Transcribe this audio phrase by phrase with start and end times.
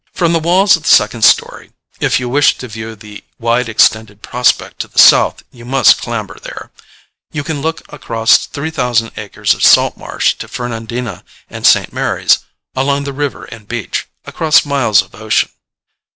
[0.13, 4.23] From the walls of the second story if you wish to view the wide extended
[4.23, 6.71] prospect to the south you must clamber there
[7.31, 11.93] you can look across three thousand acres of salt marsh to Fernandina and St.
[11.93, 12.39] Mary's,
[12.75, 15.51] along the river and beach, across miles of ocean.